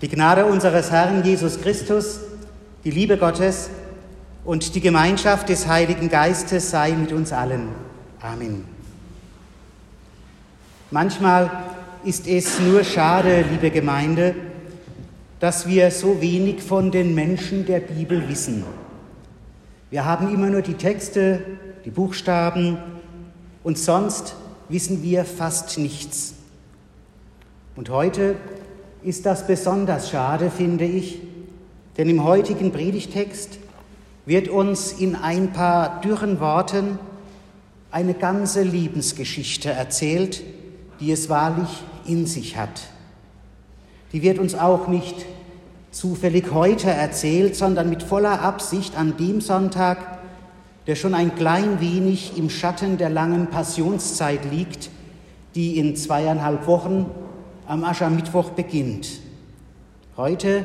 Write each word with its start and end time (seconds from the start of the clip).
Die 0.00 0.08
Gnade 0.08 0.46
unseres 0.46 0.92
Herrn 0.92 1.24
Jesus 1.24 1.60
Christus, 1.60 2.20
die 2.84 2.92
Liebe 2.92 3.16
Gottes 3.16 3.68
und 4.44 4.76
die 4.76 4.80
Gemeinschaft 4.80 5.48
des 5.48 5.66
Heiligen 5.66 6.08
Geistes 6.08 6.70
sei 6.70 6.92
mit 6.92 7.10
uns 7.10 7.32
allen. 7.32 7.70
Amen. 8.20 8.64
Manchmal 10.92 11.50
ist 12.04 12.28
es 12.28 12.60
nur 12.60 12.84
schade, 12.84 13.44
liebe 13.50 13.72
Gemeinde, 13.72 14.36
dass 15.40 15.66
wir 15.66 15.90
so 15.90 16.20
wenig 16.20 16.62
von 16.62 16.92
den 16.92 17.16
Menschen 17.16 17.66
der 17.66 17.80
Bibel 17.80 18.28
wissen. 18.28 18.62
Wir 19.90 20.04
haben 20.04 20.32
immer 20.32 20.48
nur 20.48 20.62
die 20.62 20.74
Texte, 20.74 21.42
die 21.84 21.90
Buchstaben 21.90 22.78
und 23.64 23.76
sonst 23.76 24.36
wissen 24.68 25.02
wir 25.02 25.24
fast 25.24 25.76
nichts. 25.76 26.34
Und 27.74 27.90
heute 27.90 28.36
ist 29.02 29.26
das 29.26 29.46
besonders 29.46 30.10
schade, 30.10 30.50
finde 30.50 30.84
ich, 30.84 31.20
denn 31.96 32.08
im 32.08 32.24
heutigen 32.24 32.72
Predigtext 32.72 33.58
wird 34.26 34.48
uns 34.48 34.92
in 34.92 35.16
ein 35.16 35.52
paar 35.52 36.00
dürren 36.00 36.40
Worten 36.40 36.98
eine 37.90 38.14
ganze 38.14 38.62
Lebensgeschichte 38.62 39.70
erzählt, 39.70 40.42
die 41.00 41.12
es 41.12 41.28
wahrlich 41.28 41.68
in 42.06 42.26
sich 42.26 42.56
hat. 42.56 42.82
Die 44.12 44.22
wird 44.22 44.38
uns 44.38 44.54
auch 44.54 44.88
nicht 44.88 45.26
zufällig 45.90 46.52
heute 46.52 46.90
erzählt, 46.90 47.56
sondern 47.56 47.88
mit 47.88 48.02
voller 48.02 48.42
Absicht 48.42 48.96
an 48.96 49.16
dem 49.16 49.40
Sonntag, 49.40 50.18
der 50.86 50.94
schon 50.94 51.14
ein 51.14 51.34
klein 51.34 51.80
wenig 51.80 52.36
im 52.36 52.50
Schatten 52.50 52.98
der 52.98 53.10
langen 53.10 53.48
Passionszeit 53.48 54.50
liegt, 54.50 54.90
die 55.54 55.78
in 55.78 55.96
zweieinhalb 55.96 56.66
Wochen 56.66 57.06
am 57.68 57.84
Aschermittwoch 57.84 58.50
beginnt. 58.50 59.20
Heute 60.16 60.64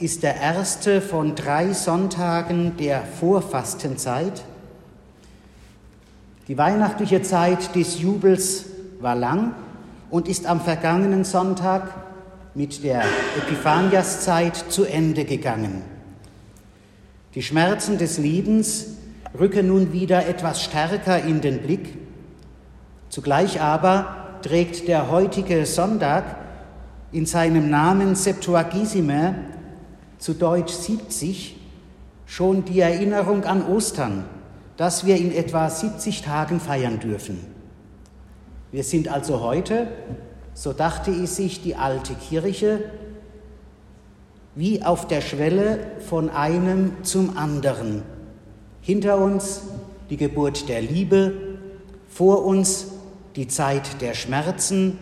ist 0.00 0.24
der 0.24 0.34
erste 0.34 1.00
von 1.00 1.36
drei 1.36 1.72
Sonntagen 1.72 2.76
der 2.78 3.04
Vorfastenzeit. 3.04 4.42
Die 6.48 6.58
weihnachtliche 6.58 7.22
Zeit 7.22 7.76
des 7.76 8.00
Jubels 8.00 8.64
war 9.00 9.14
lang 9.14 9.54
und 10.10 10.26
ist 10.26 10.46
am 10.46 10.60
vergangenen 10.60 11.22
Sonntag 11.22 11.94
mit 12.54 12.82
der 12.82 13.04
Epiphaniaszeit 13.38 14.56
zu 14.68 14.84
Ende 14.84 15.24
gegangen. 15.24 15.82
Die 17.36 17.42
Schmerzen 17.42 17.98
des 17.98 18.18
Lebens 18.18 18.86
rücken 19.38 19.68
nun 19.68 19.92
wieder 19.92 20.26
etwas 20.26 20.60
stärker 20.60 21.22
in 21.22 21.40
den 21.40 21.62
Blick. 21.62 21.96
Zugleich 23.10 23.60
aber 23.60 24.16
trägt 24.42 24.88
der 24.88 25.10
heutige 25.10 25.64
Sonntag 25.66 26.41
in 27.12 27.26
seinem 27.26 27.68
Namen 27.68 28.14
Septuagesime, 28.14 29.34
zu 30.18 30.34
Deutsch 30.34 30.72
70, 30.72 31.56
schon 32.26 32.64
die 32.64 32.80
Erinnerung 32.80 33.44
an 33.44 33.66
Ostern, 33.66 34.24
das 34.78 35.04
wir 35.04 35.16
in 35.16 35.32
etwa 35.32 35.68
70 35.68 36.22
Tagen 36.22 36.58
feiern 36.58 36.98
dürfen. 37.00 37.38
Wir 38.70 38.84
sind 38.84 39.08
also 39.08 39.42
heute, 39.42 39.88
so 40.54 40.72
dachte 40.72 41.10
es 41.10 41.36
sich 41.36 41.62
die 41.62 41.76
alte 41.76 42.14
Kirche, 42.14 42.80
wie 44.54 44.82
auf 44.82 45.06
der 45.06 45.20
Schwelle 45.20 45.78
von 46.08 46.30
einem 46.30 46.92
zum 47.02 47.36
anderen. 47.36 48.02
Hinter 48.80 49.18
uns 49.18 49.62
die 50.08 50.16
Geburt 50.16 50.68
der 50.68 50.80
Liebe, 50.80 51.32
vor 52.08 52.44
uns 52.44 52.88
die 53.36 53.48
Zeit 53.48 54.00
der 54.00 54.14
Schmerzen 54.14 54.98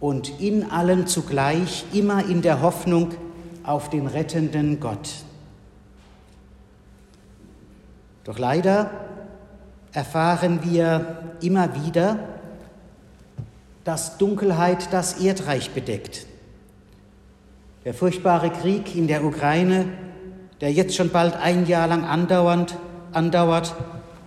und 0.00 0.40
in 0.40 0.70
allen 0.70 1.06
zugleich 1.06 1.84
immer 1.92 2.24
in 2.24 2.42
der 2.42 2.62
Hoffnung 2.62 3.14
auf 3.64 3.90
den 3.90 4.06
rettenden 4.06 4.80
Gott. 4.80 5.10
Doch 8.24 8.38
leider 8.38 8.90
erfahren 9.92 10.60
wir 10.62 11.34
immer 11.40 11.84
wieder, 11.84 12.18
dass 13.84 14.18
Dunkelheit 14.18 14.92
das 14.92 15.20
Erdreich 15.20 15.70
bedeckt. 15.70 16.26
Der 17.84 17.94
furchtbare 17.94 18.50
Krieg 18.50 18.94
in 18.94 19.06
der 19.08 19.24
Ukraine, 19.24 19.86
der 20.60 20.72
jetzt 20.72 20.94
schon 20.94 21.10
bald 21.10 21.36
ein 21.36 21.66
Jahr 21.66 21.88
lang 21.88 22.04
andauernd, 22.04 22.76
andauert 23.12 23.74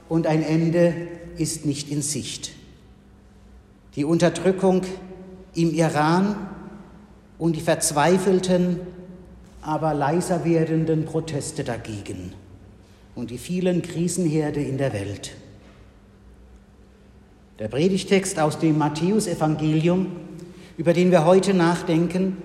und 0.10 0.26
ein 0.26 0.42
Ende 0.42 1.08
ist 1.38 1.66
nicht 1.66 1.90
in 1.92 2.02
Sicht 2.02 2.52
die 3.96 4.06
Unterdrückung 4.06 4.84
im 5.54 5.74
Iran 5.74 6.36
und 7.38 7.56
die 7.56 7.62
verzweifelten, 7.62 8.80
aber 9.62 9.94
leiser 9.94 10.44
werdenden 10.46 11.06
Proteste 11.06 11.64
dagegen 11.64 12.34
und 13.16 13.30
die 13.30 13.38
vielen 13.38 13.82
Krisenherde 13.82 14.62
in 14.62 14.78
der 14.78 14.94
Welt. 14.94 15.32
Der 17.60 17.68
Predigtext 17.68 18.40
aus 18.40 18.58
dem 18.58 18.78
Matthäusevangelium, 18.78 20.08
über 20.78 20.94
den 20.94 21.12
wir 21.12 21.26
heute 21.26 21.54
nachdenken, 21.54 22.38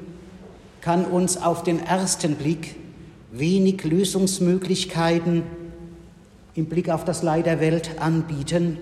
kann 0.81 1.05
uns 1.05 1.37
auf 1.37 1.63
den 1.63 1.81
ersten 1.81 2.35
Blick 2.35 2.77
wenig 3.33 3.83
Lösungsmöglichkeiten 3.85 5.43
im 6.55 6.67
Blick 6.67 6.91
auf 6.91 7.05
das 7.05 7.23
Leid 7.23 7.47
der 7.47 7.61
Welt 7.61 7.91
anbieten. 7.99 8.79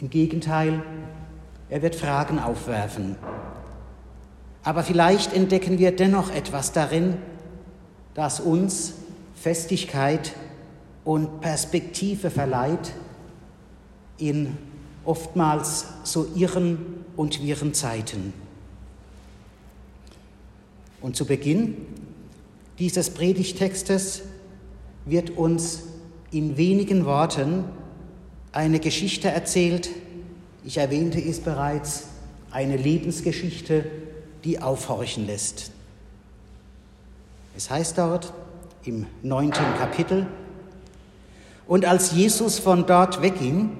Im 0.00 0.10
Gegenteil, 0.10 0.82
er 1.70 1.82
wird 1.82 1.94
Fragen 1.94 2.38
aufwerfen. 2.38 3.16
Aber 4.64 4.82
vielleicht 4.82 5.34
entdecken 5.34 5.78
wir 5.78 5.94
dennoch 5.94 6.34
etwas 6.34 6.72
darin, 6.72 7.18
das 8.14 8.40
uns 8.40 8.94
Festigkeit 9.34 10.32
und 11.04 11.42
Perspektive 11.42 12.30
verleiht 12.30 12.92
in 14.16 14.56
oftmals 15.04 15.86
so 16.02 16.26
irren 16.34 17.04
und 17.14 17.42
wirren 17.42 17.74
Zeiten. 17.74 18.32
Und 21.02 21.14
zu 21.14 21.26
Beginn 21.26 21.76
dieses 22.78 23.10
Predigtextes 23.10 24.22
wird 25.04 25.30
uns 25.30 25.82
in 26.30 26.56
wenigen 26.56 27.04
Worten 27.04 27.64
eine 28.52 28.80
Geschichte 28.80 29.28
erzählt, 29.28 29.90
ich 30.64 30.78
erwähnte 30.78 31.20
es 31.20 31.40
bereits, 31.40 32.04
eine 32.50 32.78
Lebensgeschichte, 32.78 33.84
die 34.44 34.60
aufhorchen 34.60 35.26
lässt. 35.26 35.70
Es 37.56 37.70
heißt 37.70 37.98
dort 37.98 38.32
im 38.84 39.06
neunten 39.22 39.64
Kapitel, 39.78 40.26
und 41.66 41.86
als 41.86 42.12
Jesus 42.12 42.58
von 42.58 42.86
dort 42.86 43.22
wegging, 43.22 43.70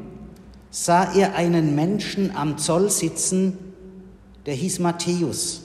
sah 0.71 1.13
er 1.13 1.35
einen 1.35 1.75
Menschen 1.75 2.35
am 2.35 2.59
Zoll 2.59 2.91
sitzen, 2.91 3.59
der 4.47 4.55
hieß 4.55 4.79
Matthäus. 4.79 5.63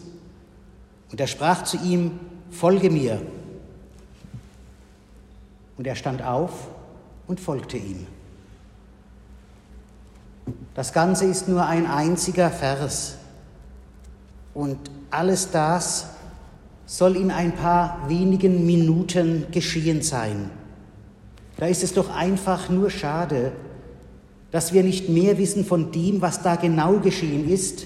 Und 1.11 1.19
er 1.21 1.27
sprach 1.27 1.63
zu 1.63 1.77
ihm, 1.77 2.19
folge 2.51 2.89
mir. 2.89 3.21
Und 5.77 5.87
er 5.87 5.95
stand 5.95 6.21
auf 6.21 6.67
und 7.27 7.39
folgte 7.39 7.77
ihm. 7.77 8.05
Das 10.75 10.93
Ganze 10.93 11.25
ist 11.25 11.47
nur 11.47 11.65
ein 11.65 11.87
einziger 11.87 12.49
Vers. 12.49 13.15
Und 14.59 14.77
alles 15.09 15.51
das 15.51 16.07
soll 16.85 17.15
in 17.15 17.31
ein 17.31 17.53
paar 17.53 18.09
wenigen 18.09 18.65
Minuten 18.65 19.45
geschehen 19.53 20.01
sein. 20.01 20.49
Da 21.55 21.67
ist 21.67 21.81
es 21.81 21.93
doch 21.93 22.13
einfach 22.13 22.67
nur 22.67 22.89
schade, 22.89 23.53
dass 24.51 24.73
wir 24.73 24.83
nicht 24.83 25.07
mehr 25.07 25.37
wissen 25.37 25.63
von 25.63 25.93
dem, 25.93 26.19
was 26.19 26.41
da 26.41 26.57
genau 26.57 26.99
geschehen 26.99 27.47
ist 27.47 27.85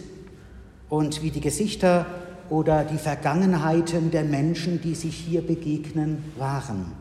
und 0.89 1.21
wie 1.21 1.29
die 1.29 1.41
Gesichter 1.41 2.07
oder 2.49 2.83
die 2.83 2.97
Vergangenheiten 2.97 4.09
der 4.09 4.23
Menschen, 4.23 4.81
die 4.81 4.95
sich 4.95 5.15
hier 5.15 5.45
begegnen, 5.45 6.23
waren. 6.39 6.93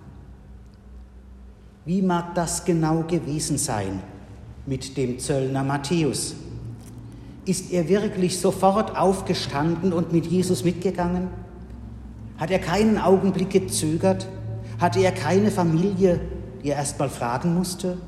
Wie 1.87 2.03
mag 2.03 2.35
das 2.35 2.67
genau 2.67 3.05
gewesen 3.05 3.57
sein? 3.57 4.03
mit 4.65 4.97
dem 4.97 5.19
Zöllner 5.19 5.65
Matthäus. 5.65 6.37
Ist 7.45 7.73
er 7.73 7.89
wirklich 7.89 8.39
sofort 8.39 8.97
aufgestanden 8.97 9.93
und 9.93 10.13
mit 10.13 10.27
Jesus 10.27 10.65
mitgegangen? 10.65 11.29
Hat 12.39 12.51
er 12.51 12.61
keinen 12.61 12.99
Augenblick 12.99 13.51
gezögert? 13.51 14.29
Hatte 14.79 15.01
er 15.01 15.13
keine 15.13 15.51
Familie, 15.51 16.21
die 16.63 16.71
er 16.71 16.77
erst 16.77 16.99
mal 16.99 17.11
fragen 17.11 17.55
musste? 17.55 17.99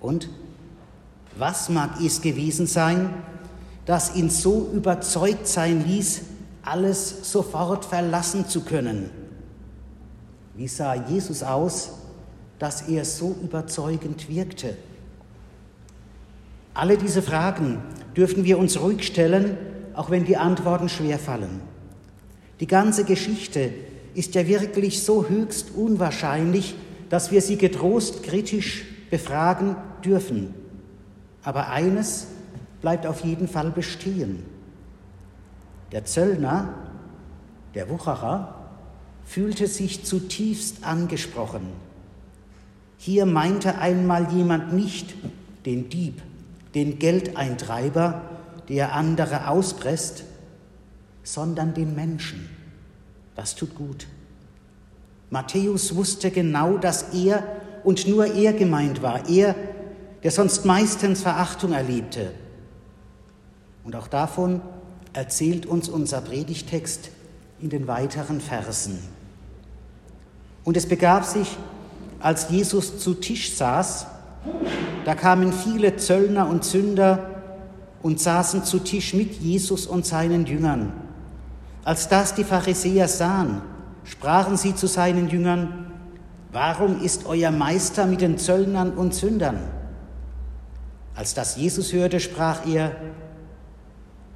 Und 0.00 0.28
was 1.36 1.68
mag 1.68 2.00
es 2.00 2.20
gewesen 2.20 2.66
sein, 2.66 3.10
das 3.84 4.14
ihn 4.14 4.30
so 4.30 4.70
überzeugt 4.72 5.48
sein 5.48 5.84
ließ, 5.84 6.22
alles 6.62 7.30
sofort 7.32 7.84
verlassen 7.84 8.46
zu 8.46 8.62
können? 8.62 9.10
Wie 10.54 10.68
sah 10.68 10.94
Jesus 10.94 11.42
aus, 11.42 11.90
dass 12.58 12.82
er 12.82 13.04
so 13.04 13.34
überzeugend 13.42 14.28
wirkte? 14.28 14.76
Alle 16.74 16.96
diese 16.96 17.22
Fragen 17.22 17.82
dürfen 18.16 18.44
wir 18.44 18.58
uns 18.58 18.80
ruhig 18.80 19.06
stellen, 19.06 19.56
auch 19.94 20.10
wenn 20.10 20.24
die 20.24 20.36
Antworten 20.36 20.88
schwer 20.88 21.18
fallen. 21.18 21.60
Die 22.60 22.66
ganze 22.66 23.04
Geschichte 23.04 23.70
ist 24.14 24.34
ja 24.34 24.46
wirklich 24.46 25.02
so 25.02 25.28
höchst 25.28 25.72
unwahrscheinlich, 25.74 26.74
dass 27.10 27.30
wir 27.30 27.42
sie 27.42 27.56
getrost 27.56 28.22
kritisch 28.22 28.84
befragen 29.10 29.76
dürfen. 30.04 30.54
Aber 31.42 31.68
eines 31.68 32.28
bleibt 32.80 33.06
auf 33.06 33.24
jeden 33.24 33.48
Fall 33.48 33.70
bestehen. 33.70 34.42
Der 35.92 36.04
Zöllner, 36.04 36.74
der 37.74 37.90
Wucherer, 37.90 38.54
fühlte 39.24 39.66
sich 39.66 40.04
zutiefst 40.04 40.84
angesprochen. 40.84 41.66
Hier 42.96 43.26
meinte 43.26 43.78
einmal 43.78 44.32
jemand 44.32 44.72
nicht 44.72 45.14
den 45.66 45.88
Dieb, 45.88 46.22
den 46.74 46.98
Geldeintreiber, 46.98 48.22
der 48.68 48.94
andere 48.94 49.48
auspresst, 49.48 50.24
sondern 51.22 51.74
den 51.74 51.94
Menschen. 51.94 52.48
Das 53.34 53.54
tut 53.54 53.74
gut. 53.74 54.06
Matthäus 55.30 55.94
wusste 55.94 56.30
genau, 56.30 56.76
dass 56.76 57.14
er 57.14 57.42
und 57.84 58.06
nur 58.06 58.26
er 58.26 58.52
gemeint 58.52 59.02
war, 59.02 59.28
er, 59.28 59.54
der 60.22 60.30
sonst 60.30 60.64
meistens 60.64 61.22
Verachtung 61.22 61.72
erlebte. 61.72 62.32
Und 63.84 63.96
auch 63.96 64.08
davon 64.08 64.60
erzählt 65.12 65.66
uns 65.66 65.88
unser 65.88 66.20
Predigtext 66.20 67.10
in 67.60 67.70
den 67.70 67.86
weiteren 67.86 68.40
Versen. 68.40 68.98
Und 70.64 70.76
es 70.76 70.86
begab 70.86 71.24
sich, 71.24 71.56
als 72.20 72.50
Jesus 72.50 72.98
zu 72.98 73.14
Tisch 73.14 73.54
saß, 73.54 74.06
da 75.04 75.14
kamen 75.14 75.52
viele 75.52 75.96
Zöllner 75.96 76.48
und 76.48 76.64
Sünder 76.64 77.30
und 78.02 78.20
saßen 78.20 78.64
zu 78.64 78.78
Tisch 78.78 79.14
mit 79.14 79.34
Jesus 79.34 79.86
und 79.86 80.06
seinen 80.06 80.46
Jüngern. 80.46 80.92
Als 81.84 82.08
das 82.08 82.34
die 82.34 82.44
Pharisäer 82.44 83.08
sahen, 83.08 83.62
sprachen 84.04 84.56
sie 84.56 84.74
zu 84.74 84.86
seinen 84.86 85.28
Jüngern, 85.28 85.92
warum 86.52 87.00
ist 87.00 87.26
euer 87.26 87.50
Meister 87.50 88.06
mit 88.06 88.20
den 88.20 88.38
Zöllnern 88.38 88.92
und 88.92 89.14
Sündern? 89.14 89.58
Als 91.14 91.34
das 91.34 91.56
Jesus 91.56 91.92
hörte, 91.92 92.20
sprach 92.20 92.66
er, 92.66 92.96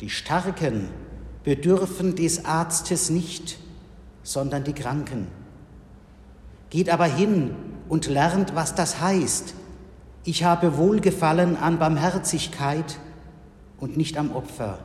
die 0.01 0.11
Starken 0.11 0.89
bedürfen 1.43 2.17
des 2.17 2.45
Arztes 2.45 3.09
nicht, 3.09 3.59
sondern 4.23 4.65
die 4.65 4.73
Kranken. 4.73 5.29
Geht 6.71 6.91
aber 6.91 7.07
hin 7.07 7.55
und 7.89 8.07
lernt, 8.09 8.55
was 8.55 8.75
das 8.75 9.01
heißt. 9.01 9.55
Ich 10.29 10.43
habe 10.43 10.77
Wohlgefallen 10.77 11.57
an 11.57 11.79
Barmherzigkeit 11.79 12.99
und 13.79 13.97
nicht 13.97 14.19
am 14.19 14.35
Opfer. 14.35 14.81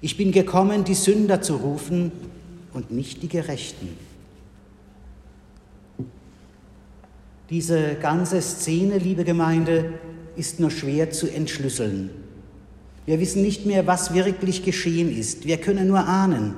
Ich 0.00 0.16
bin 0.16 0.30
gekommen, 0.30 0.84
die 0.84 0.94
Sünder 0.94 1.42
zu 1.42 1.56
rufen 1.56 2.12
und 2.72 2.92
nicht 2.92 3.24
die 3.24 3.28
Gerechten. 3.28 3.88
Diese 7.50 7.96
ganze 7.96 8.40
Szene, 8.40 8.98
liebe 8.98 9.24
Gemeinde, 9.24 9.94
ist 10.36 10.60
nur 10.60 10.70
schwer 10.70 11.10
zu 11.10 11.26
entschlüsseln. 11.26 12.10
Wir 13.04 13.18
wissen 13.18 13.42
nicht 13.42 13.66
mehr, 13.66 13.88
was 13.88 14.14
wirklich 14.14 14.64
geschehen 14.64 15.10
ist. 15.10 15.44
Wir 15.44 15.56
können 15.56 15.88
nur 15.88 16.06
ahnen. 16.06 16.54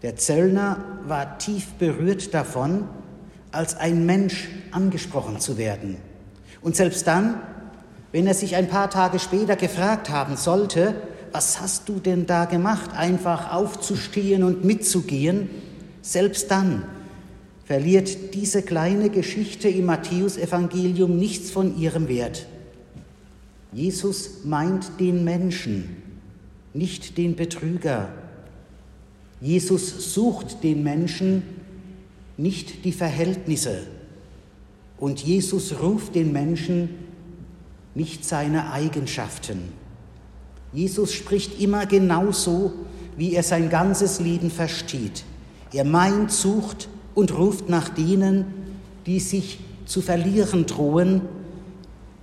Der 0.00 0.16
Zöllner 0.16 0.82
war 1.06 1.36
tief 1.36 1.66
berührt 1.74 2.32
davon, 2.32 2.88
als 3.52 3.76
ein 3.76 4.06
Mensch 4.06 4.48
angesprochen 4.70 5.40
zu 5.40 5.58
werden. 5.58 5.98
Und 6.66 6.74
selbst 6.74 7.06
dann, 7.06 7.40
wenn 8.10 8.26
er 8.26 8.34
sich 8.34 8.56
ein 8.56 8.66
paar 8.66 8.90
Tage 8.90 9.20
später 9.20 9.54
gefragt 9.54 10.10
haben 10.10 10.36
sollte, 10.36 10.96
was 11.30 11.60
hast 11.60 11.88
du 11.88 12.00
denn 12.00 12.26
da 12.26 12.44
gemacht, 12.44 12.90
einfach 12.92 13.52
aufzustehen 13.52 14.42
und 14.42 14.64
mitzugehen, 14.64 15.48
selbst 16.02 16.50
dann 16.50 16.82
verliert 17.66 18.34
diese 18.34 18.62
kleine 18.62 19.10
Geschichte 19.10 19.68
im 19.68 19.86
Matthäusevangelium 19.86 21.16
nichts 21.16 21.52
von 21.52 21.78
ihrem 21.78 22.08
Wert. 22.08 22.46
Jesus 23.70 24.42
meint 24.42 24.98
den 24.98 25.22
Menschen, 25.22 26.02
nicht 26.74 27.16
den 27.16 27.36
Betrüger. 27.36 28.08
Jesus 29.40 30.14
sucht 30.14 30.64
den 30.64 30.82
Menschen, 30.82 31.44
nicht 32.36 32.84
die 32.84 32.90
Verhältnisse. 32.92 33.86
Und 34.98 35.20
Jesus 35.20 35.74
ruft 35.80 36.14
den 36.14 36.32
Menschen, 36.32 36.88
nicht 37.94 38.24
seine 38.24 38.72
Eigenschaften. 38.72 39.72
Jesus 40.72 41.12
spricht 41.12 41.60
immer 41.60 41.86
genauso, 41.86 42.72
wie 43.16 43.34
er 43.34 43.42
sein 43.42 43.70
ganzes 43.70 44.20
Leben 44.20 44.50
versteht. 44.50 45.24
Er 45.72 45.84
meint, 45.84 46.30
sucht 46.30 46.88
und 47.14 47.36
ruft 47.36 47.68
nach 47.68 47.88
denen, 47.88 48.46
die 49.06 49.20
sich 49.20 49.58
zu 49.86 50.02
verlieren 50.02 50.66
drohen 50.66 51.22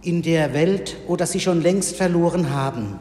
in 0.01 0.21
der 0.21 0.53
Welt 0.53 0.97
oder 1.07 1.25
sie 1.25 1.39
schon 1.39 1.61
längst 1.61 1.95
verloren 1.95 2.51
haben. 2.51 2.99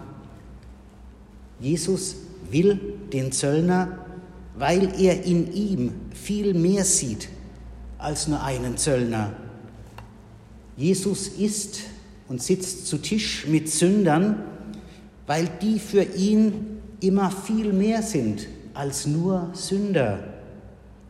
Jesus 1.61 2.17
will 2.51 2.81
den 3.13 3.33
Zöllner, 3.33 3.99
weil 4.57 5.01
er 5.01 5.25
in 5.25 5.53
ihm 5.53 5.93
viel 6.13 6.55
mehr 6.55 6.85
sieht 6.85 7.29
als 7.99 8.29
nur 8.29 8.43
einen 8.43 8.77
Zöllner. 8.77 9.33
Jesus 10.77 11.29
isst 11.29 11.81
und 12.29 12.43
sitzt 12.43 12.87
zu 12.87 12.99
Tisch 12.99 13.47
mit 13.47 13.69
Sündern, 13.69 14.43
weil 15.27 15.49
die 15.61 15.79
für 15.79 16.03
ihn 16.03 16.81
immer 17.01 17.31
viel 17.31 17.73
mehr 17.73 18.03
sind 18.03 18.47
als 18.75 19.07
nur 19.07 19.51
Sünder. 19.53 20.21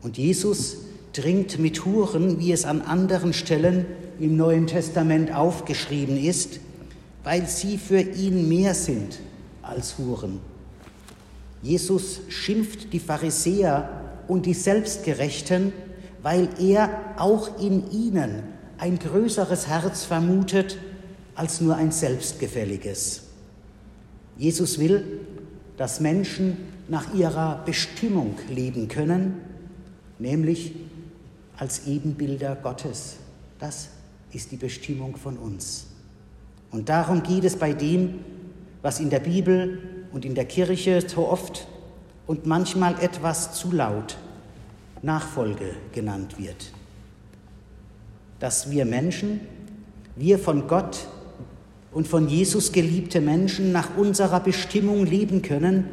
Und 0.02 0.18
Jesus 0.18 0.78
trinkt 1.12 1.58
mit 1.58 1.84
Huren, 1.84 2.38
wie 2.38 2.52
es 2.52 2.64
an 2.64 2.82
anderen 2.82 3.32
Stellen 3.32 3.86
im 4.18 4.36
Neuen 4.36 4.66
Testament 4.66 5.32
aufgeschrieben 5.34 6.16
ist, 6.16 6.60
weil 7.24 7.46
sie 7.46 7.78
für 7.78 8.00
ihn 8.00 8.48
mehr 8.48 8.74
sind 8.74 9.20
als 9.62 9.98
Huren. 9.98 10.40
Jesus 11.62 12.20
schimpft 12.28 12.92
die 12.92 12.98
Pharisäer 12.98 13.88
und 14.26 14.46
die 14.46 14.54
Selbstgerechten, 14.54 15.72
weil 16.22 16.48
er 16.58 17.14
auch 17.16 17.60
in 17.60 17.90
ihnen 17.92 18.42
ein 18.78 18.98
größeres 18.98 19.68
Herz 19.68 20.04
vermutet 20.04 20.78
als 21.34 21.60
nur 21.60 21.76
ein 21.76 21.92
selbstgefälliges. 21.92 23.24
Jesus 24.36 24.78
will, 24.78 25.20
dass 25.76 26.00
Menschen 26.00 26.56
nach 26.88 27.14
ihrer 27.14 27.62
Bestimmung 27.64 28.36
leben 28.48 28.88
können, 28.88 29.40
nämlich 30.18 30.74
als 31.56 31.86
Ebenbilder 31.86 32.56
Gottes. 32.56 33.16
Das 33.58 33.88
ist 34.32 34.50
die 34.50 34.56
Bestimmung 34.56 35.16
von 35.16 35.36
uns. 35.36 35.86
Und 36.70 36.88
darum 36.88 37.22
geht 37.22 37.44
es 37.44 37.56
bei 37.56 37.72
dem, 37.72 38.20
was 38.80 38.98
in 38.98 39.10
der 39.10 39.20
Bibel 39.20 40.06
und 40.12 40.24
in 40.24 40.34
der 40.34 40.46
Kirche 40.46 41.02
so 41.06 41.28
oft 41.28 41.66
und 42.26 42.46
manchmal 42.46 43.00
etwas 43.00 43.54
zu 43.54 43.72
laut 43.72 44.16
Nachfolge 45.02 45.74
genannt 45.92 46.38
wird. 46.38 46.72
Dass 48.42 48.72
wir 48.72 48.84
Menschen, 48.84 49.40
wir 50.16 50.40
von 50.40 50.66
Gott 50.66 51.06
und 51.92 52.08
von 52.08 52.26
Jesus 52.26 52.72
geliebte 52.72 53.20
Menschen 53.20 53.70
nach 53.70 53.96
unserer 53.96 54.40
Bestimmung 54.40 55.06
leben 55.06 55.42
können, 55.42 55.84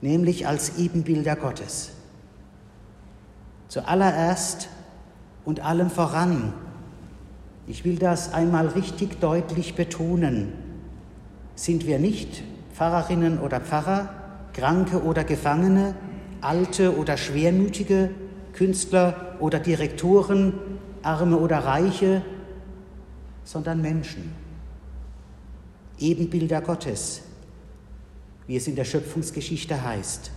nämlich 0.00 0.46
als 0.46 0.78
Ebenbilder 0.78 1.36
Gottes. 1.36 1.90
Zuallererst 3.68 4.70
und 5.44 5.60
allem 5.60 5.90
voran 5.90 6.54
ich 7.66 7.84
will 7.84 7.96
das 7.96 8.32
einmal 8.32 8.66
richtig 8.68 9.20
deutlich 9.20 9.74
betonen. 9.74 10.52
Sind 11.54 11.86
wir 11.86 11.98
nicht 11.98 12.42
Pfarrerinnen 12.74 13.38
oder 13.38 13.60
Pfarrer, 13.60 14.08
Kranke 14.52 15.02
oder 15.02 15.22
Gefangene, 15.22 15.94
Alte 16.40 16.96
oder 16.96 17.16
Schwermütige, 17.16 18.10
Künstler 18.52 19.36
oder 19.38 19.60
Direktoren, 19.60 20.54
Arme 21.02 21.38
oder 21.38 21.58
Reiche, 21.58 22.22
sondern 23.44 23.80
Menschen. 23.80 24.32
Ebenbilder 25.98 26.60
Gottes, 26.60 27.22
wie 28.46 28.56
es 28.56 28.66
in 28.66 28.76
der 28.76 28.84
Schöpfungsgeschichte 28.84 29.82
heißt. 29.82 30.30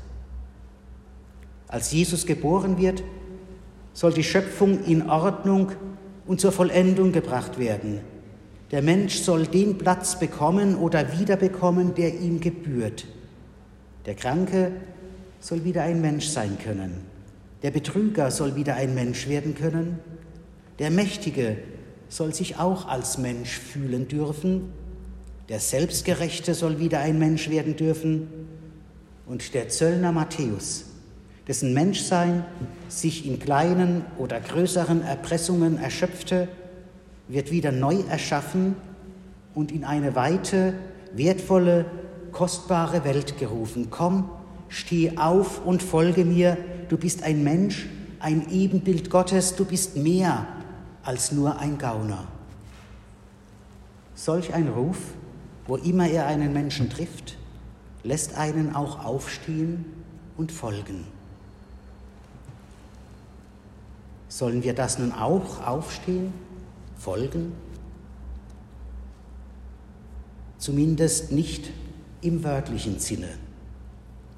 Als 1.67 1.91
Jesus 1.91 2.25
geboren 2.25 2.77
wird, 2.77 3.03
soll 3.93 4.13
die 4.13 4.23
Schöpfung 4.23 4.83
in 4.83 5.09
Ordnung 5.09 5.71
und 6.27 6.39
zur 6.39 6.51
Vollendung 6.51 7.11
gebracht 7.11 7.57
werden. 7.57 8.01
Der 8.71 8.81
Mensch 8.81 9.19
soll 9.19 9.47
den 9.47 9.77
Platz 9.77 10.19
bekommen 10.19 10.75
oder 10.75 11.19
wiederbekommen, 11.19 11.95
der 11.95 12.19
ihm 12.19 12.39
gebührt. 12.39 13.05
Der 14.05 14.15
Kranke 14.15 14.71
soll 15.39 15.63
wieder 15.63 15.83
ein 15.83 16.01
Mensch 16.01 16.27
sein 16.27 16.57
können. 16.57 17.05
Der 17.63 17.71
Betrüger 17.71 18.31
soll 18.31 18.55
wieder 18.55 18.75
ein 18.75 18.93
Mensch 18.93 19.27
werden 19.27 19.55
können. 19.55 19.99
Der 20.79 20.91
Mächtige 20.91 21.57
soll 22.09 22.33
sich 22.33 22.57
auch 22.57 22.87
als 22.87 23.17
Mensch 23.17 23.57
fühlen 23.57 24.07
dürfen. 24.07 24.73
Der 25.49 25.59
Selbstgerechte 25.59 26.53
soll 26.53 26.79
wieder 26.79 26.99
ein 26.99 27.19
Mensch 27.19 27.49
werden 27.49 27.75
dürfen. 27.75 28.27
Und 29.25 29.53
der 29.53 29.69
Zöllner 29.69 30.11
Matthäus 30.11 30.85
dessen 31.47 31.73
Menschsein 31.73 32.43
sich 32.87 33.27
in 33.27 33.39
kleinen 33.39 34.03
oder 34.17 34.39
größeren 34.39 35.01
Erpressungen 35.03 35.77
erschöpfte, 35.77 36.47
wird 37.27 37.51
wieder 37.51 37.71
neu 37.71 37.97
erschaffen 38.09 38.75
und 39.53 39.71
in 39.71 39.83
eine 39.83 40.15
weite, 40.15 40.73
wertvolle, 41.13 41.85
kostbare 42.31 43.03
Welt 43.03 43.37
gerufen. 43.37 43.87
Komm, 43.89 44.29
steh 44.69 45.17
auf 45.17 45.65
und 45.65 45.81
folge 45.83 46.25
mir, 46.25 46.57
du 46.89 46.97
bist 46.97 47.23
ein 47.23 47.43
Mensch, 47.43 47.87
ein 48.19 48.47
Ebenbild 48.51 49.09
Gottes, 49.09 49.55
du 49.55 49.65
bist 49.65 49.95
mehr 49.95 50.47
als 51.05 51.31
nur 51.31 51.59
ein 51.59 51.77
Gauner. 51.77 52.27
Solch 54.15 54.53
ein 54.53 54.67
Ruf, 54.67 54.97
wo 55.67 55.77
immer 55.77 56.07
er 56.07 56.25
einen 56.25 56.51
Menschen 56.51 56.89
trifft, 56.89 57.37
lässt 58.03 58.35
einen 58.35 58.75
auch 58.75 59.05
aufstehen 59.05 59.85
und 60.35 60.51
folgen. 60.51 61.05
Sollen 64.27 64.63
wir 64.63 64.73
das 64.73 64.99
nun 64.99 65.11
auch 65.11 65.65
aufstehen, 65.65 66.33
folgen? 66.97 67.53
Zumindest 70.57 71.31
nicht 71.31 71.71
im 72.21 72.43
wörtlichen 72.43 72.99
Sinne. 72.99 73.29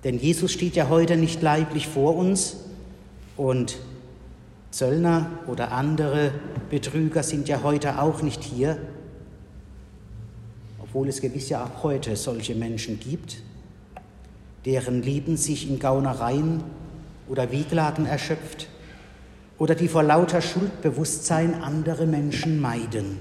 Denn 0.03 0.19
Jesus 0.19 0.51
steht 0.51 0.75
ja 0.75 0.89
heute 0.89 1.17
nicht 1.17 1.41
leiblich 1.41 1.87
vor 1.87 2.15
uns 2.15 2.57
und 3.37 3.77
Zöllner 4.71 5.29
oder 5.47 5.71
andere 5.71 6.31
Betrüger 6.69 7.23
sind 7.23 7.47
ja 7.47 7.63
heute 7.63 8.01
auch 8.01 8.21
nicht 8.21 8.43
hier, 8.43 8.77
obwohl 10.79 11.07
es 11.07 11.21
gewiss 11.21 11.49
ja 11.49 11.63
auch 11.63 11.83
heute 11.83 12.15
solche 12.15 12.55
Menschen 12.55 12.99
gibt, 12.99 13.37
deren 14.65 15.01
Leben 15.01 15.37
sich 15.37 15.69
in 15.69 15.79
Gaunereien 15.79 16.63
oder 17.29 17.51
Wehklagen 17.51 18.05
erschöpft 18.05 18.67
oder 19.57 19.75
die 19.75 19.87
vor 19.87 20.03
lauter 20.03 20.41
Schuldbewusstsein 20.41 21.61
andere 21.61 22.05
Menschen 22.05 22.59
meiden. 22.61 23.17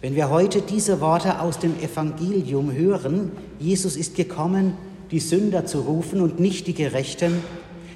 Wenn 0.00 0.16
wir 0.16 0.30
heute 0.30 0.62
diese 0.62 1.00
Worte 1.00 1.40
aus 1.40 1.60
dem 1.60 1.78
Evangelium 1.80 2.72
hören, 2.72 3.30
Jesus 3.60 3.96
ist 3.96 4.16
gekommen, 4.16 4.74
die 5.12 5.20
Sünder 5.20 5.64
zu 5.64 5.80
rufen 5.80 6.20
und 6.20 6.40
nicht 6.40 6.66
die 6.66 6.74
Gerechten, 6.74 7.42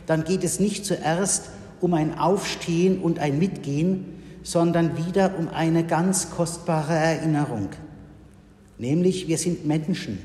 dann 0.06 0.22
geht 0.22 0.44
es 0.44 0.60
nicht 0.60 0.86
zuerst 0.86 1.50
um 1.80 1.94
ein 1.94 2.18
Aufstehen 2.18 3.00
und 3.00 3.18
ein 3.18 3.38
Mitgehen, 3.38 4.04
sondern 4.42 4.96
wieder 5.06 5.32
um 5.38 5.48
eine 5.48 5.84
ganz 5.84 6.30
kostbare 6.30 6.94
Erinnerung. 6.94 7.68
Nämlich, 8.78 9.28
wir 9.28 9.38
sind 9.38 9.66
Menschen, 9.66 10.18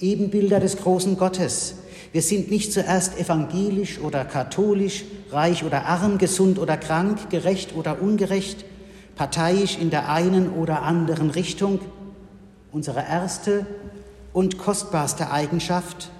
Ebenbilder 0.00 0.60
des 0.60 0.76
großen 0.76 1.16
Gottes. 1.16 1.76
Wir 2.12 2.22
sind 2.22 2.50
nicht 2.50 2.72
zuerst 2.72 3.18
evangelisch 3.18 4.00
oder 4.00 4.24
katholisch, 4.24 5.04
reich 5.30 5.64
oder 5.64 5.86
arm, 5.86 6.18
gesund 6.18 6.58
oder 6.58 6.76
krank, 6.76 7.30
gerecht 7.30 7.74
oder 7.74 8.02
ungerecht, 8.02 8.64
parteiisch 9.16 9.78
in 9.78 9.90
der 9.90 10.10
einen 10.10 10.50
oder 10.50 10.82
anderen 10.82 11.30
Richtung. 11.30 11.80
Unsere 12.72 13.00
erste 13.00 13.66
und 14.32 14.58
kostbarste 14.58 15.30
Eigenschaft, 15.30 16.10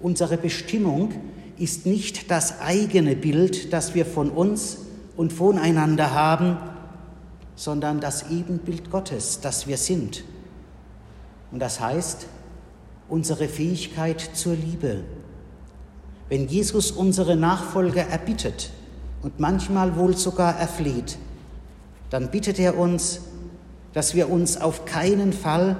unsere 0.00 0.38
Bestimmung 0.38 1.12
ist 1.60 1.84
nicht 1.84 2.30
das 2.30 2.60
eigene 2.60 3.14
Bild, 3.14 3.72
das 3.72 3.94
wir 3.94 4.06
von 4.06 4.30
uns 4.30 4.78
und 5.16 5.32
voneinander 5.32 6.14
haben, 6.14 6.56
sondern 7.54 8.00
das 8.00 8.30
Ebenbild 8.30 8.90
Gottes, 8.90 9.40
das 9.42 9.66
wir 9.66 9.76
sind. 9.76 10.24
Und 11.52 11.60
das 11.60 11.78
heißt, 11.78 12.26
unsere 13.10 13.46
Fähigkeit 13.46 14.20
zur 14.32 14.54
Liebe. 14.54 15.04
Wenn 16.30 16.48
Jesus 16.48 16.92
unsere 16.92 17.36
Nachfolge 17.36 18.00
erbittet 18.00 18.70
und 19.22 19.38
manchmal 19.38 19.96
wohl 19.96 20.16
sogar 20.16 20.56
erfleht, 20.58 21.18
dann 22.08 22.30
bittet 22.30 22.58
er 22.58 22.78
uns, 22.78 23.20
dass 23.92 24.14
wir 24.14 24.30
uns 24.30 24.56
auf 24.58 24.86
keinen 24.86 25.34
Fall 25.34 25.76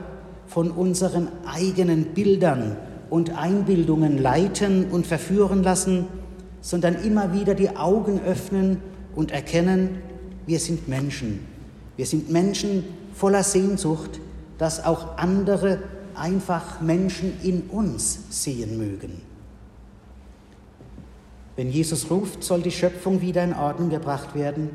von 0.47 0.71
unseren 0.71 1.29
eigenen 1.47 2.07
Bildern 2.13 2.77
und 3.11 3.37
Einbildungen 3.37 4.19
leiten 4.19 4.87
und 4.91 5.07
verführen 5.07 5.63
lassen, 5.63 6.07
sondern 6.61 6.95
immer 7.03 7.33
wieder 7.33 7.55
die 7.55 7.77
Augen 7.77 8.21
öffnen 8.21 8.79
und 9.15 9.33
erkennen, 9.33 9.99
wir 10.47 10.61
sind 10.61 10.89
Menschen. 10.89 11.41
Wir 11.97 12.07
sind 12.07 12.31
Menschen 12.31 12.85
voller 13.13 13.43
Sehnsucht, 13.43 14.21
dass 14.59 14.85
auch 14.85 15.19
andere 15.19 15.83
einfach 16.15 16.81
Menschen 16.81 17.33
in 17.43 17.63
uns 17.63 18.21
sehen 18.31 18.79
mögen. 18.79 19.23
Wenn 21.57 21.71
Jesus 21.71 22.11
ruft, 22.11 22.43
soll 22.45 22.63
die 22.63 22.71
Schöpfung 22.71 23.21
wieder 23.21 23.45
in 23.45 23.53
Ordnung 23.53 23.91
gebracht 23.91 24.35
werden 24.35 24.71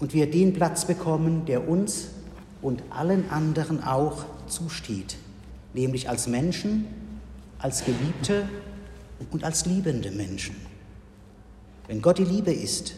und 0.00 0.14
wir 0.14 0.30
den 0.30 0.52
Platz 0.52 0.84
bekommen, 0.84 1.44
der 1.46 1.68
uns 1.68 2.08
und 2.62 2.82
allen 2.90 3.30
anderen 3.30 3.84
auch 3.84 4.24
zusteht, 4.48 5.16
nämlich 5.74 6.08
als 6.08 6.26
Menschen, 6.26 6.86
als 7.58 7.84
Geliebte 7.84 8.48
und 9.30 9.44
als 9.44 9.66
liebende 9.66 10.10
Menschen. 10.10 10.56
Wenn 11.86 12.02
Gott 12.02 12.18
die 12.18 12.24
Liebe 12.24 12.52
ist 12.52 12.94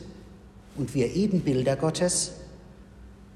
und 0.77 0.95
wir 0.95 1.15
Ebenbilder 1.15 1.77
Gottes, 1.77 2.33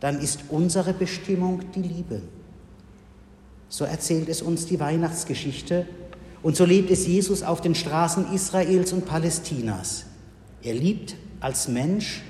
dann 0.00 0.19
ist 0.19 0.41
unsere 0.49 0.93
Bestimmung 0.93 1.61
die 1.75 1.83
Liebe. 1.83 2.23
So 3.69 3.85
erzählt 3.85 4.29
es 4.29 4.43
uns 4.43 4.67
die 4.67 4.81
Weihnachtsgeschichte 4.81 5.87
und 6.43 6.57
so 6.57 6.64
lebt 6.64 6.91
es 6.91 7.07
Jesus 7.07 7.43
auf 7.43 7.61
den 7.61 7.75
Straßen 7.75 8.33
Israels 8.33 8.93
und 8.93 9.07
Palästinas. 9.07 10.07
Er 10.62 10.75
liebt 10.75 11.14
als 11.41 11.69
Mensch 11.69 12.23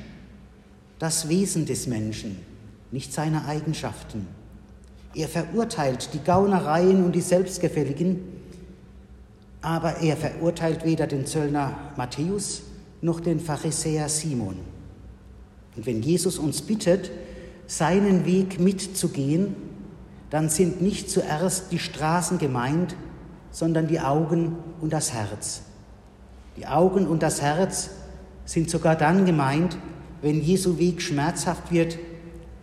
das 0.99 1.29
Wesen 1.29 1.67
des 1.67 1.87
Menschen, 1.87 2.39
nicht 2.91 3.13
seine 3.13 3.47
Eigenschaften. 3.47 4.27
Er 5.15 5.29
verurteilt 5.29 6.11
die 6.15 6.21
Gaunereien 6.21 7.05
und 7.05 7.13
die 7.13 7.21
Selbstgefälligen, 7.21 8.21
aber 9.63 9.99
er 9.99 10.17
verurteilt 10.17 10.85
weder 10.85 11.07
den 11.07 11.25
Zöllner 11.25 11.79
Matthäus 11.97 12.63
noch 13.01 13.21
den 13.21 13.41
Pharisäer 13.41 14.09
Simon. 14.09 14.57
Und 15.77 15.87
wenn 15.87 16.03
Jesus 16.03 16.37
uns 16.39 16.63
bittet, 16.63 17.11
seinen 17.67 18.27
Weg 18.27 18.61
mitzugehen, 18.61 19.55
dann 20.31 20.49
sind 20.49 20.83
nicht 20.83 21.09
zuerst 21.09 21.71
die 21.73 21.79
Straßen 21.79 22.39
gemeint, 22.39 22.97
sondern 23.51 23.87
die 23.87 24.01
Augen 24.01 24.57
und 24.81 24.93
das 24.93 25.13
Herz. 25.13 25.63
Die 26.57 26.67
Augen 26.67 27.07
und 27.07 27.23
das 27.23 27.41
Herz 27.41 27.91
sind 28.45 28.69
sogar 28.69 28.97
dann 28.97 29.25
gemeint, 29.25 29.79
wenn 30.21 30.43
Jesu 30.43 30.79
Weg 30.79 31.01
schmerzhaft 31.01 31.71
wird, 31.71 31.99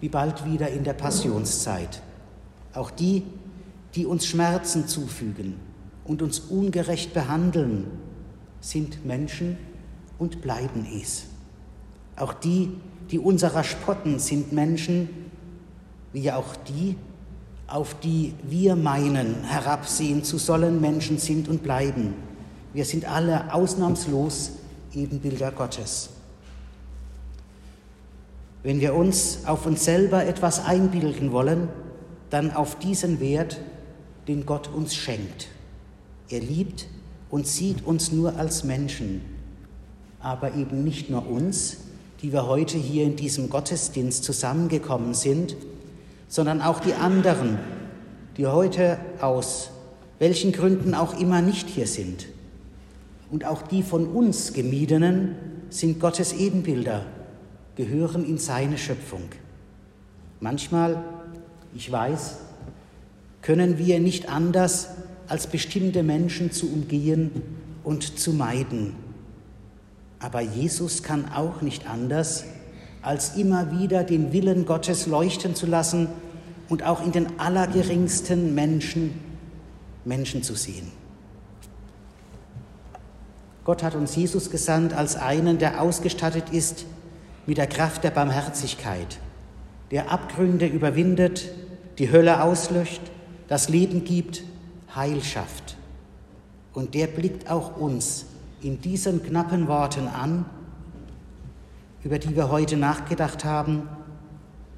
wie 0.02 0.10
bald 0.10 0.46
wieder 0.46 0.70
in 0.70 0.84
der 0.84 0.94
Passionszeit. 0.94 2.02
Auch 2.74 2.92
die, 2.92 3.24
die 3.96 4.06
uns 4.06 4.26
Schmerzen 4.28 4.88
zufügen 4.88 5.69
und 6.10 6.24
uns 6.24 6.40
ungerecht 6.40 7.14
behandeln, 7.14 7.86
sind 8.62 9.06
Menschen 9.06 9.58
und 10.18 10.42
bleiben 10.42 10.88
es. 11.00 11.26
Auch 12.18 12.34
die, 12.34 12.72
die 13.12 13.20
unserer 13.20 13.64
spotten, 13.64 14.18
sind 14.18 14.52
Menschen, 14.52 15.08
wie 16.12 16.32
auch 16.32 16.56
die, 16.68 16.96
auf 17.68 17.94
die 18.00 18.34
wir 18.42 18.76
meinen, 18.76 19.44
herabsehen 19.44 20.24
zu 20.24 20.40
sollen, 20.40 20.82
Menschen 20.82 21.20
sind 21.20 21.48
und 21.48 21.62
bleiben. 21.62 22.16
Wir 22.74 22.86
sind 22.86 23.06
alle 23.06 23.54
ausnahmslos 23.54 24.54
Ebenbilder 24.96 25.52
Gottes. 25.52 26.10
Wenn 28.64 28.82
wir 28.82 28.96
uns 28.96 29.46
auf 29.46 29.68
uns 29.68 29.86
selber 29.86 30.26
etwas 30.26 30.66
einbilden 30.66 31.32
wollen, 31.32 31.70
dann 32.32 32.52
auf 32.52 32.80
diesen 32.80 33.20
Wert, 33.20 33.62
den 34.28 34.48
Gott 34.48 34.70
uns 34.70 34.96
schenkt. 34.96 35.50
Er 36.30 36.40
liebt 36.40 36.88
und 37.30 37.48
sieht 37.48 37.86
uns 37.86 38.12
nur 38.12 38.38
als 38.38 38.64
Menschen, 38.64 39.22
aber 40.20 40.56
eben 40.56 40.84
nicht 40.84 41.10
nur 41.10 41.28
uns, 41.28 41.78
die 42.22 42.34
wir 42.34 42.46
heute 42.46 42.78
hier 42.78 43.06
in 43.06 43.16
diesem 43.16 43.50
Gottesdienst 43.50 44.24
zusammengekommen 44.24 45.14
sind, 45.14 45.56
sondern 46.28 46.62
auch 46.62 46.80
die 46.80 46.94
anderen, 46.94 47.58
die 48.38 48.46
heute 48.46 49.00
aus 49.22 49.72
welchen 50.20 50.52
Gründen 50.52 50.94
auch 50.94 51.20
immer 51.20 51.42
nicht 51.42 51.68
hier 51.68 51.88
sind. 51.88 52.28
Und 53.32 53.46
auch 53.46 53.62
die 53.62 53.84
von 53.84 54.06
uns 54.08 54.54
gemiedenen 54.54 55.36
sind 55.70 56.00
Gottes 56.00 56.34
Ebenbilder 56.34 57.06
gehören 57.76 58.26
in 58.26 58.38
seine 58.38 58.78
Schöpfung. 58.78 59.30
Manchmal, 60.42 61.02
ich 61.74 61.90
weiß, 61.90 62.38
können 63.42 63.78
wir 63.78 64.00
nicht 64.00 64.28
anders, 64.28 64.90
als 65.30 65.48
bestimmte 65.48 66.04
Menschen 66.04 66.52
zu 66.52 66.72
umgehen 66.72 67.32
und 67.84 68.20
zu 68.20 68.34
meiden. 68.34 68.96
Aber 70.20 70.42
Jesus 70.42 71.04
kann 71.04 71.32
auch 71.32 71.62
nicht 71.62 71.90
anders, 71.90 72.44
als 73.02 73.38
immer 73.38 73.80
wieder 73.80 74.04
den 74.04 74.34
Willen 74.34 74.66
Gottes 74.66 75.08
leuchten 75.08 75.56
zu 75.56 75.66
lassen 75.66 76.10
und 76.68 76.84
auch 76.84 77.06
in 77.06 77.12
den 77.12 77.40
allergeringsten 77.40 78.54
Menschen 78.54 79.14
Menschen 80.06 80.44
zu 80.44 80.56
sehen. 80.56 80.92
Gott 83.64 83.84
hat 83.84 83.96
uns 83.96 84.16
Jesus 84.16 84.50
gesandt 84.50 84.94
als 84.94 85.16
einen, 85.16 85.60
der 85.60 85.82
ausgestattet 85.82 86.50
ist 86.52 86.86
mit 87.46 87.58
der 87.58 87.68
Kraft 87.68 88.04
der 88.04 88.12
Barmherzigkeit, 88.12 89.20
der 89.92 90.12
Abgründe 90.12 90.66
überwindet, 90.66 91.50
die 92.00 92.12
Hölle 92.12 92.42
auslöscht, 92.42 93.02
das 93.48 93.70
Leben 93.70 94.04
gibt, 94.04 94.44
Heil 94.96 95.24
schafft. 95.24 95.78
Und 96.74 96.94
der 96.94 97.08
blickt 97.08 97.50
auch 97.50 97.78
uns 97.78 98.26
in 98.62 98.82
diesen 98.82 99.24
knappen 99.24 99.68
Worten 99.68 100.08
an, 100.08 100.46
über 102.04 102.20
die 102.20 102.36
wir 102.36 102.50
heute 102.50 102.78
nachgedacht 102.78 103.44
haben. 103.44 103.90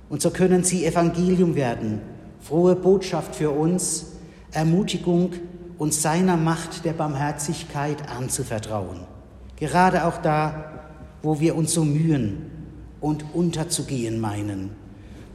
Und 0.10 0.22
so 0.22 0.30
können 0.30 0.64
sie 0.64 0.86
Evangelium 0.86 1.56
werden, 1.56 2.02
frohe 2.40 2.76
Botschaft 2.76 3.36
für 3.36 3.52
uns, 3.52 4.08
Ermutigung, 4.52 5.32
uns 5.78 6.02
seiner 6.02 6.38
Macht 6.38 6.86
der 6.86 6.94
Barmherzigkeit 6.94 8.10
anzuvertrauen. 8.10 9.02
Gerade 9.56 10.06
auch 10.06 10.18
da, 10.18 10.84
wo 11.24 11.40
wir 11.40 11.56
uns 11.56 11.74
so 11.74 11.86
mühen 11.86 12.52
und 13.00 13.26
unterzugehen 13.34 14.20
meinen, 14.20 14.72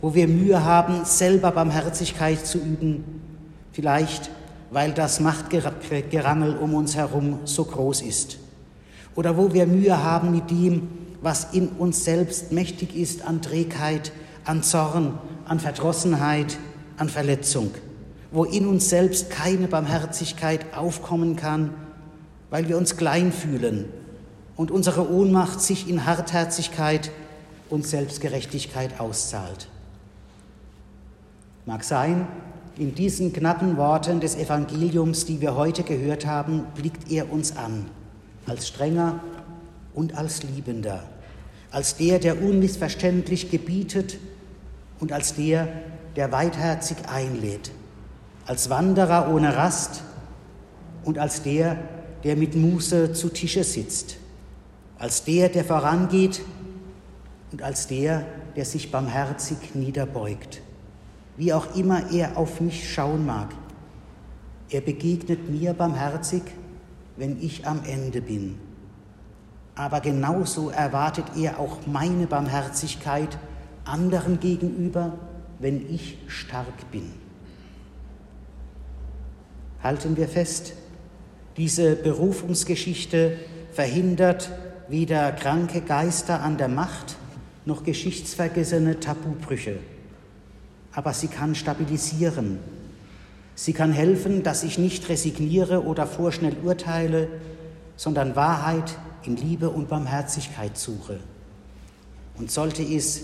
wo 0.00 0.14
wir 0.14 0.28
Mühe 0.28 0.64
haben, 0.64 1.04
selber 1.04 1.52
Barmherzigkeit 1.52 2.47
zu 2.47 2.59
üben, 2.59 3.04
vielleicht 3.73 4.30
weil 4.70 4.92
das 4.92 5.20
Machtgerangel 5.20 6.56
um 6.56 6.75
uns 6.75 6.96
herum 6.96 7.40
so 7.44 7.64
groß 7.64 8.02
ist. 8.02 8.38
Oder 9.14 9.37
wo 9.37 9.52
wir 9.52 9.66
Mühe 9.66 10.02
haben 10.02 10.32
mit 10.32 10.50
dem, 10.50 10.88
was 11.23 11.52
in 11.52 11.68
uns 11.68 12.04
selbst 12.04 12.52
mächtig 12.52 12.94
ist 12.94 13.23
an 13.23 13.42
Trägheit, 13.42 14.12
an 14.44 14.62
Zorn, 14.62 15.18
an 15.46 15.61
Verdrossenheit, 15.61 16.58
an 16.96 17.08
Verletzung, 17.08 17.70
wo 18.30 18.44
in 18.44 18.66
uns 18.66 18.88
selbst 18.88 19.30
keine 19.30 19.68
Barmherzigkeit 19.68 20.76
aufkommen 20.76 21.37
kann, 21.37 21.73
weil 22.50 22.68
wir 22.68 22.76
uns 22.76 22.96
klein 22.96 23.32
fühlen 23.32 23.87
und 24.56 24.70
unsere 24.70 25.11
Ohnmacht 25.11 25.61
sich 25.61 25.88
in 25.88 26.06
Hartherzigkeit 26.06 27.11
und 27.70 27.87
Selbstgerechtigkeit 27.87 29.00
auszahlt. 29.00 29.68
Mag 31.64 31.82
sein, 31.82 32.28
in 32.78 32.95
diesen 32.95 33.33
knappen 33.33 33.76
Worten 33.76 34.21
des 34.21 34.37
Evangeliums, 34.37 35.25
die 35.25 35.40
wir 35.40 35.56
heute 35.56 35.83
gehört 35.83 36.26
haben, 36.26 36.64
blickt 36.75 37.11
er 37.11 37.33
uns 37.33 37.56
an, 37.56 37.87
als 38.47 38.68
strenger 38.68 39.21
und 39.95 40.16
als 40.16 40.42
liebender, 40.42 41.02
als 41.71 41.97
der, 41.97 42.18
der 42.18 42.42
unmissverständlich 42.42 43.50
gebietet 43.50 44.18
und 45.00 45.12
als 45.12 45.35
der, 45.35 45.68
der 46.16 46.33
weitherzig 46.33 46.99
einlädt, 47.11 47.71
als 48.47 48.68
Wanderer 48.68 49.33
ohne 49.33 49.56
Rast 49.56 50.02
und 51.04 51.18
als 51.18 51.42
der, 51.42 51.78
der 52.25 52.37
mit 52.37 52.56
Muße 52.56 53.12
zu 53.14 53.30
Tische 53.30 53.64
sitzt, 53.64 54.18
als 54.99 55.25
der, 55.25 55.49
der 55.49 55.64
vorangeht 55.64 56.42
und 57.52 57.62
als 57.62 57.87
der, 57.87 58.26
der 58.54 58.66
sich 58.66 58.90
barmherzig 58.90 59.75
niederbeugt. 59.75 60.61
Wie 61.37 61.52
auch 61.52 61.75
immer 61.76 62.11
er 62.12 62.37
auf 62.37 62.61
mich 62.61 62.93
schauen 62.93 63.26
mag, 63.26 63.49
er 64.71 64.81
begegnet 64.81 65.49
mir 65.49 65.75
barmherzig, 65.75 66.43
wenn 67.16 67.40
ich 67.40 67.66
am 67.66 67.83
Ende 67.85 68.21
bin. 68.21 68.59
Aber 69.75 70.00
genauso 70.00 70.71
erwartet 70.71 71.26
er 71.38 71.61
auch 71.61 71.87
meine 71.87 72.26
Barmherzigkeit 72.26 73.38
anderen 73.85 74.40
gegenüber, 74.40 75.19
wenn 75.59 75.88
ich 75.95 76.19
stark 76.26 76.90
bin. 76.90 77.12
Halten 79.83 80.16
wir 80.16 80.28
fest, 80.28 80.73
diese 81.57 81.95
Berufungsgeschichte 81.95 83.38
verhindert 83.73 84.50
weder 84.88 85.33
kranke 85.33 85.81
Geister 85.81 86.43
an 86.43 86.57
der 86.59 86.69
Macht 86.69 87.16
noch 87.64 87.85
geschichtsvergessene 87.85 89.01
Tabubrüche. 89.01 89.79
Aber 90.96 91.12
sie 91.12 91.28
kann 91.28 91.54
stabilisieren. 91.54 92.59
Sie 93.54 93.72
kann 93.72 93.92
helfen, 93.92 94.42
dass 94.42 94.64
ich 94.64 94.78
nicht 94.78 95.09
resigniere 95.09 95.85
oder 95.85 96.06
vorschnell 96.06 96.56
urteile, 96.64 97.28
sondern 97.96 98.35
Wahrheit 98.35 98.98
in 99.22 99.37
Liebe 99.37 99.70
und 99.70 99.88
Barmherzigkeit 99.88 100.76
suche. 100.76 101.20
Und 102.38 102.50
sollte 102.50 102.82
es 102.82 103.22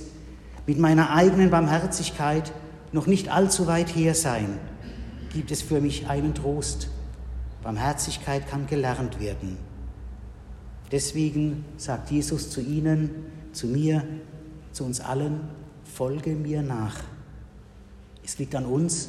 mit 0.66 0.78
meiner 0.78 1.10
eigenen 1.10 1.50
Barmherzigkeit 1.50 2.52
noch 2.92 3.06
nicht 3.06 3.30
allzu 3.30 3.66
weit 3.66 3.96
her 3.96 4.14
sein, 4.14 4.58
gibt 5.32 5.50
es 5.50 5.62
für 5.62 5.80
mich 5.80 6.08
einen 6.08 6.34
Trost. 6.34 6.88
Barmherzigkeit 7.62 8.48
kann 8.48 8.66
gelernt 8.66 9.18
werden. 9.18 9.56
Deswegen 10.90 11.64
sagt 11.78 12.10
Jesus 12.10 12.50
zu 12.50 12.60
Ihnen, 12.60 13.10
zu 13.52 13.66
mir, 13.66 14.04
zu 14.72 14.84
uns 14.84 15.00
allen, 15.00 15.40
folge 15.84 16.30
mir 16.34 16.60
nach. 16.60 16.96
Es 18.24 18.38
liegt 18.38 18.54
an 18.54 18.66
uns, 18.66 19.08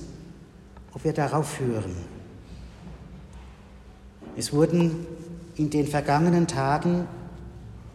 ob 0.93 1.04
wir 1.04 1.13
darauf 1.13 1.60
hören. 1.60 1.95
Es 4.36 4.52
wurden 4.52 5.06
in 5.56 5.69
den 5.69 5.88
vergangenen 5.88 6.47
Tagen 6.47 7.08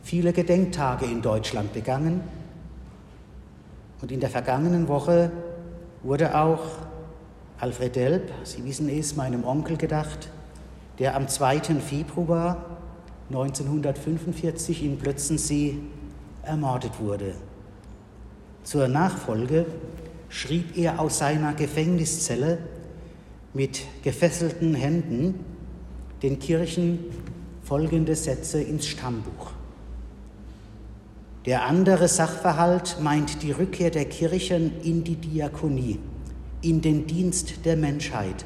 viele 0.03 0.33
Gedenktage 0.33 1.07
in 1.07 1.21
Deutschland 1.21 1.73
begangen 1.73 2.21
und 4.01 4.13
in 4.13 4.21
der 4.21 4.31
vergangenen 4.31 4.87
Woche 4.87 5.33
wurde 6.03 6.37
auch 6.39 6.61
Alfred 7.59 7.97
Delp, 7.97 8.31
Sie 8.45 8.65
wissen 8.65 8.89
es, 8.89 9.17
meinem 9.17 9.45
Onkel 9.45 9.77
gedacht, 9.77 10.31
der 11.01 11.17
am 11.17 11.27
2. 11.27 11.61
Februar 11.81 12.65
1945 13.31 14.85
in 14.85 14.99
Plötzensee 14.99 15.79
ermordet 16.45 17.01
wurde. 17.01 17.35
Zur 18.63 18.87
Nachfolge 18.87 19.67
schrieb 20.29 20.77
er 20.77 21.01
aus 21.01 21.19
seiner 21.19 21.55
Gefängniszelle 21.55 22.59
mit 23.55 23.81
gefesselten 24.03 24.75
Händen 24.75 25.35
den 26.23 26.39
Kirchen 26.39 26.99
folgende 27.63 28.15
Sätze 28.15 28.63
ins 28.63 28.87
Stammbuch. 28.87 29.53
Der 31.47 31.65
andere 31.65 32.09
Sachverhalt 32.09 32.99
meint 33.01 33.43
die 33.43 33.53
Rückkehr 33.53 33.91
der 33.91 34.05
Kirchen 34.05 34.81
in 34.83 35.05
die 35.05 35.17
Diakonie, 35.17 35.99
in 36.61 36.81
den 36.83 37.07
Dienst 37.07 37.65
der 37.65 37.77
Menschheit. 37.77 38.45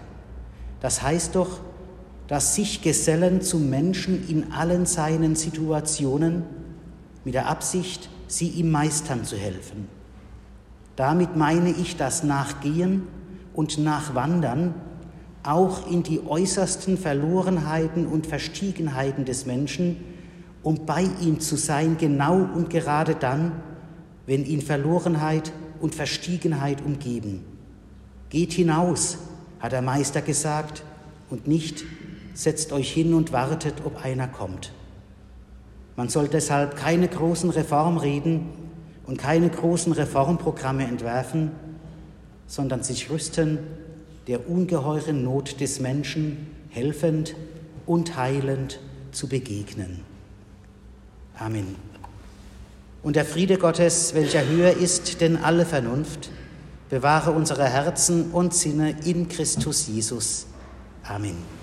Das 0.80 1.02
heißt 1.02 1.34
doch, 1.34 1.60
dass 2.28 2.54
sich 2.54 2.82
Gesellen 2.82 3.42
zum 3.42 3.70
Menschen 3.70 4.28
in 4.28 4.52
allen 4.52 4.86
seinen 4.86 5.34
Situationen 5.34 6.44
mit 7.24 7.34
der 7.34 7.48
Absicht, 7.48 8.08
sie 8.26 8.48
ihm 8.48 8.70
meistern 8.70 9.24
zu 9.24 9.36
helfen. 9.36 9.88
Damit 10.96 11.36
meine 11.36 11.70
ich 11.70 11.96
das 11.96 12.22
Nachgehen 12.22 13.08
und 13.54 13.78
Nachwandern 13.78 14.74
auch 15.42 15.90
in 15.90 16.02
die 16.02 16.24
äußersten 16.24 16.96
Verlorenheiten 16.96 18.06
und 18.06 18.26
Verstiegenheiten 18.26 19.24
des 19.24 19.46
Menschen, 19.46 19.96
um 20.62 20.86
bei 20.86 21.06
ihm 21.20 21.40
zu 21.40 21.56
sein, 21.56 21.96
genau 21.98 22.36
und 22.36 22.70
gerade 22.70 23.14
dann, 23.14 23.52
wenn 24.26 24.44
ihn 24.44 24.62
Verlorenheit 24.62 25.52
und 25.80 25.94
Verstiegenheit 25.94 26.84
umgeben. 26.84 27.44
Geht 28.30 28.52
hinaus, 28.52 29.18
hat 29.58 29.72
der 29.72 29.82
Meister 29.82 30.22
gesagt, 30.22 30.84
und 31.28 31.48
nicht 31.48 31.84
setzt 32.34 32.72
euch 32.72 32.92
hin 32.92 33.14
und 33.14 33.32
wartet, 33.32 33.74
ob 33.84 34.04
einer 34.04 34.28
kommt. 34.28 34.72
Man 35.96 36.08
soll 36.08 36.28
deshalb 36.28 36.76
keine 36.76 37.08
großen 37.08 37.50
Reformreden 37.50 38.48
und 39.06 39.18
keine 39.18 39.48
großen 39.48 39.92
Reformprogramme 39.92 40.86
entwerfen, 40.86 41.52
sondern 42.46 42.82
sich 42.82 43.10
rüsten, 43.10 43.58
der 44.26 44.48
ungeheuren 44.48 45.24
Not 45.24 45.60
des 45.60 45.80
Menschen 45.80 46.48
helfend 46.70 47.34
und 47.86 48.16
heilend 48.16 48.78
zu 49.10 49.28
begegnen. 49.28 50.00
Amen. 51.38 51.74
Und 53.02 53.16
der 53.16 53.24
Friede 53.24 53.58
Gottes, 53.58 54.14
welcher 54.14 54.46
höher 54.46 54.76
ist 54.76 55.20
denn 55.20 55.36
alle 55.36 55.66
Vernunft, 55.66 56.30
bewahre 56.88 57.32
unsere 57.32 57.64
Herzen 57.64 58.30
und 58.30 58.54
Sinne 58.54 58.94
in 59.04 59.28
Christus 59.28 59.88
Jesus. 59.88 60.46
Amen. 61.02 61.61